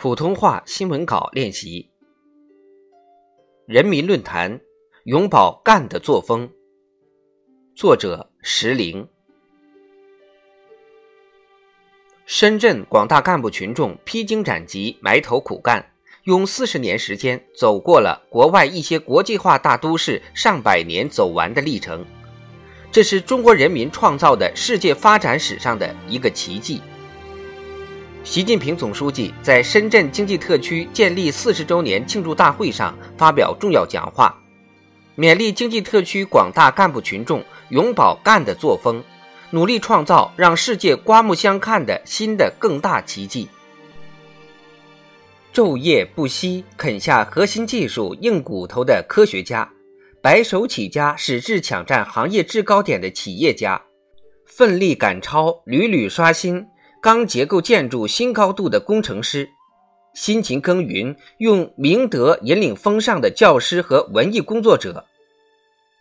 [0.00, 1.90] 普通话新闻稿练习。
[3.66, 4.58] 人民论坛
[5.04, 6.50] 永葆干的作风。
[7.76, 9.06] 作者：石林。
[12.24, 15.92] 深圳广大干部群众披荆斩棘、埋头苦干，
[16.24, 22.02] 用四十年时间走过了国外一些国际化大都市上百年走完的历程。
[22.90, 26.80] 这是中国人民创造的世界发展史上的一个奇迹。
[28.22, 34.38] 习近平总书记在深圳经济特区建立四十周年庆祝大会上发表重要讲话，
[35.16, 39.02] 勉励经济特区广大干部群众永葆干的作风，
[39.50, 43.48] 努力创造让世界刮目相看的新的更大奇迹。
[45.52, 49.68] 昼夜不息啃下核心技术硬骨头的科学家，
[50.20, 53.80] 白手起家矢志抢占行业制高点的企业家，
[54.46, 56.66] 奋力赶超屡屡刷新。
[57.02, 59.48] 钢结构建筑新高度的工程师，
[60.12, 65.02] 辛勤耕耘用明德引领风尚的教师和文艺工作者，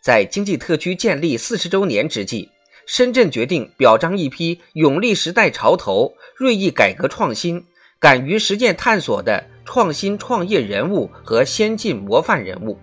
[0.02, 2.50] 在经济特区建立四十周年之际，
[2.86, 7.64] 深圳决定表彰一批勇立时代潮头、锐意改革创新、
[7.98, 12.78] 敢于实践探索的创新创业人物和先进模范人物。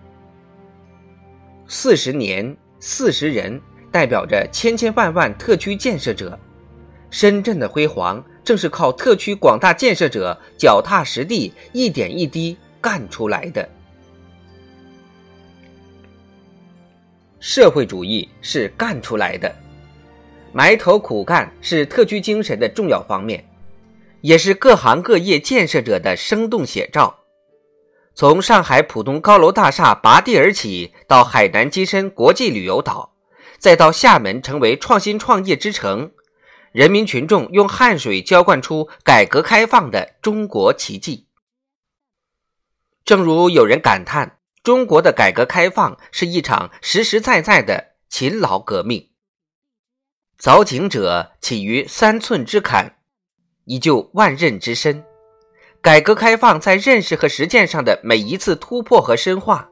[1.67, 6.39] 四十年，四十人，代表着千千万万特区建设者。
[7.09, 13.67] 深圳的辉煌，正是靠特区广大建设者脚踏实地、一点一滴干出来的。
[17.39, 19.53] 社会主义是干出来的，
[20.51, 23.43] 埋头苦干是特区精神的重要方面，
[24.21, 27.15] 也是各行各业建设者的生动写照。
[28.15, 33.13] 从上海浦东高楼大厦拔地而起，到海南跻身国际旅游岛，
[33.59, 36.11] 再到厦门成为创新创业之城。
[36.71, 41.27] 人民群众用汗水浇灌出改革开放的中国奇迹。
[43.05, 49.09] 正如有人感叹，中国的改革开放是一场实实在在的勤劳革命。
[50.39, 52.97] 凿井者起于三寸之坎，
[53.65, 55.03] 以就万仞之深。
[55.81, 59.69] 改革开放在认识和实践上的每一次突破和深化，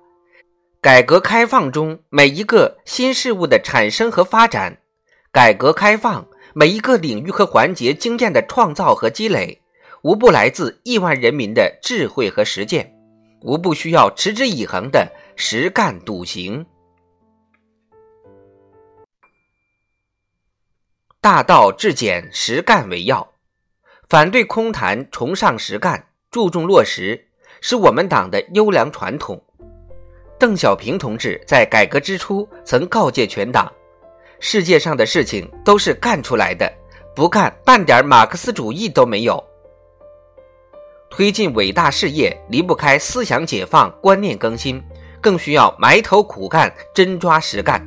[0.82, 4.82] 改革开放中每一个新事物的产生和发展，
[5.32, 6.26] 改革开放。
[6.58, 9.62] 每一个领域和环节经验的创造和积累，
[10.04, 12.90] 无不来自亿万人民的智慧和实践，
[13.42, 15.06] 无不需要持之以恒的
[15.36, 16.66] 实干笃行。
[21.20, 23.34] 大道至简，实干为要。
[24.08, 27.22] 反对空谈，崇尚实干，注重落实，
[27.60, 29.44] 是我们党的优良传统。
[30.40, 33.70] 邓小平同志在改革之初曾告诫全党。
[34.48, 36.72] 世界上的事情都是干出来的，
[37.16, 39.44] 不干半点马克思主义都没有。
[41.10, 44.80] 推进伟大事业离不开思想解放、观念更新，
[45.20, 47.84] 更需要埋头苦干、真抓实干，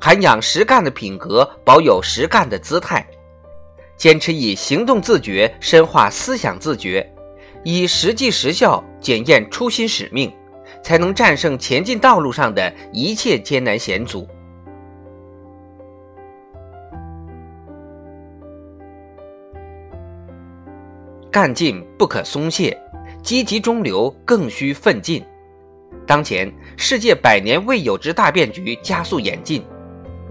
[0.00, 3.06] 涵养实干的品格，保有实干的姿态，
[3.96, 7.08] 坚持以行动自觉深化思想自觉，
[7.62, 10.34] 以实际实效检验初心使命，
[10.82, 14.28] 才能战胜前进道路上的一切艰难险阻。
[21.36, 22.74] 干劲不可松懈，
[23.22, 25.22] 积极中流更需奋进。
[26.06, 29.62] 当前世界百年未有之大变局加速演进，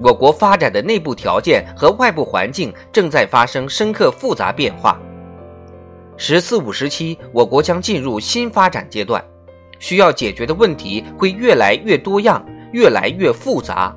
[0.01, 4.99] 我国发展的内部条件和外部环境正在发生深刻复杂变化。
[6.17, 9.23] “十四五”时期，我国将进入新发展阶段，
[9.77, 13.95] 需要解决的问题会越来越多样，越来越复杂。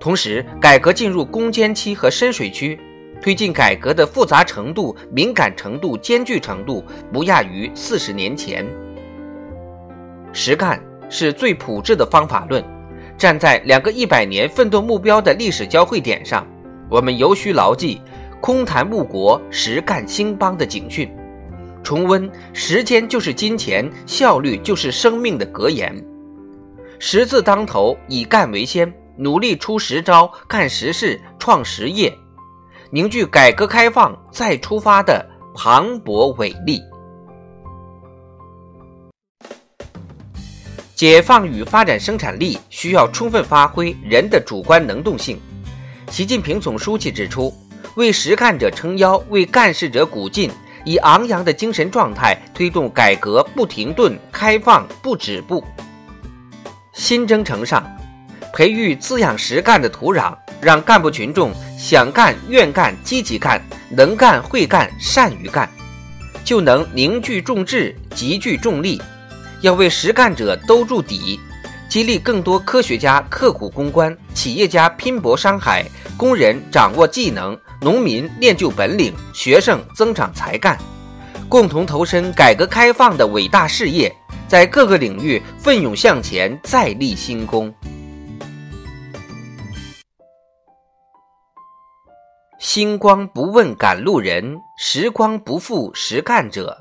[0.00, 2.80] 同时，改革进入攻坚期和深水区。
[3.20, 8.66] 推进改革的复杂程度、敏感程度、艰巨程度不亚于四十年前。
[10.32, 12.64] 实干是最朴质的方法论。
[13.18, 16.46] 站在两个一百年奋斗目标的历史交汇点上，
[16.90, 17.98] 我们尤需牢记
[18.42, 21.10] “空谈误国，实干兴邦”的警训，
[21.82, 25.94] 重温“时间就是金钱，效率就是生命”的格言。
[26.98, 32.12] 十字当头，以干为先，努力出实招，干实事，创实业。
[32.90, 35.24] 凝聚改革开放再出发的
[35.54, 36.80] 磅礴伟力。
[40.94, 45.36] 解放与发展生产力需要充分发挥人的主观能动性。
[46.10, 47.52] 习近平总书记指出，
[47.96, 50.48] 为实干者撑腰，为干事者鼓劲，
[50.84, 55.62] 以昂扬的精神状态推动改革不停顿，开放不止步。
[56.92, 57.84] 新征程上，
[58.52, 60.32] 培育滋养实干的土壤。
[60.58, 61.52] 让干部群众
[61.88, 65.70] 想干、愿干、积极干、能干、会干、善于干，
[66.42, 69.00] 就能凝聚众志，集聚众力。
[69.60, 71.38] 要为实干者兜住底，
[71.88, 75.86] 激励更多科学家刻苦攻关，企业家拼搏商海，
[76.16, 80.76] 工人掌握技能，农民练就本领，学生增长才干，
[81.48, 84.12] 共同投身改革开放的伟大事业，
[84.48, 87.72] 在各个领域奋勇向前，再立新功。
[92.76, 96.76] 星光不问赶路人，时光不负实干者。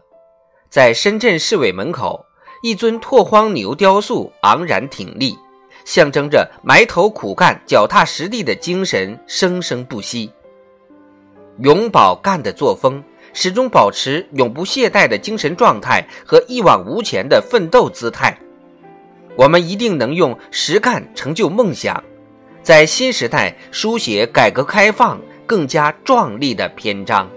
[0.69, 2.21] 在深圳市委门口，
[2.63, 5.37] 一尊拓荒牛雕塑昂然挺立，
[5.85, 10.29] 象征着埋头苦干、脚踏实地的精神生生不息。
[11.59, 13.01] 永葆干的作风，
[13.31, 18.37] 始终保持永不懈怠的精神状态和一往无前的奋斗姿态。
[19.37, 22.03] 我们一定能用实干成就梦想，
[22.61, 25.17] 在新时代书写改革开放。
[25.45, 27.29] 更加壮丽的篇章。